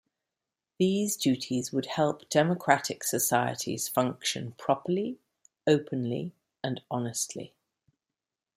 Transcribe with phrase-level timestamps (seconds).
[0.79, 5.19] These duties would help democratic societies function properly,
[5.67, 7.53] openly, and honestly.